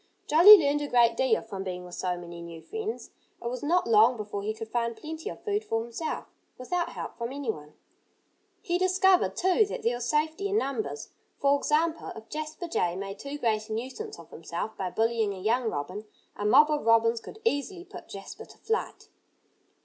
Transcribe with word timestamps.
Jolly 0.27 0.57
learned 0.57 0.81
a 0.81 0.87
great 0.87 1.15
deal 1.15 1.43
from 1.43 1.63
being 1.63 1.85
with 1.85 1.93
so 1.93 2.17
many 2.17 2.41
new 2.41 2.59
friends. 2.59 3.11
It 3.39 3.49
was 3.49 3.61
not 3.61 3.85
long 3.87 4.17
before 4.17 4.41
he 4.41 4.51
could 4.51 4.67
find 4.69 4.95
plenty 4.97 5.29
of 5.29 5.43
food 5.43 5.63
for 5.63 5.83
himself, 5.83 6.25
without 6.57 6.93
help 6.93 7.19
from 7.19 7.31
anyone. 7.31 7.75
He 8.63 8.79
discovered, 8.79 9.35
too, 9.35 9.63
that 9.67 9.83
there 9.83 9.93
was 9.97 10.09
safety 10.09 10.49
in 10.49 10.57
numbers. 10.57 11.09
For 11.37 11.55
example, 11.55 12.11
if 12.15 12.29
Jasper 12.29 12.67
Jay 12.67 12.95
made 12.95 13.19
too 13.19 13.37
great 13.37 13.69
a 13.69 13.73
nuisance 13.73 14.17
of 14.17 14.31
himself 14.31 14.75
by 14.75 14.89
bullying 14.89 15.35
a 15.35 15.39
young 15.39 15.69
robin, 15.69 16.07
a 16.35 16.45
mob 16.47 16.71
of 16.71 16.83
robins 16.87 17.21
could 17.21 17.37
easily 17.45 17.85
put 17.85 18.09
Jasper 18.09 18.45
to 18.45 18.57
flight. 18.57 19.07